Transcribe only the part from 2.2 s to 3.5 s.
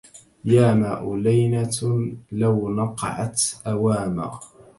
لو نقعت